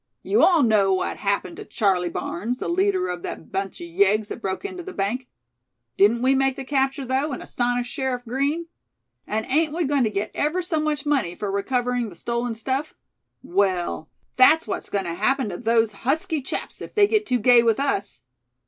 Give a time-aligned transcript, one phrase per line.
[0.23, 4.29] You all know what happened to Charley Barnes, the leader of that bunch of yeggs
[4.29, 5.27] that broke into the bank.
[5.95, 8.65] Didn't we make the capture though, and astonish Sheriff Green?
[9.27, 12.95] And ain't we going to get ever so much money for recovering the stolen stuff?
[13.43, 17.61] Well, that's what's going to happen to those husky chaps if they get too gay
[17.61, 18.23] with us.